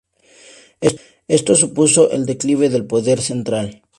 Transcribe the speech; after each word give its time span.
Esto 1.37 1.53
supuso 1.53 2.09
el 2.09 2.25
declive 2.25 2.69
del 2.69 2.87
poder 2.87 3.21
central. 3.21 3.83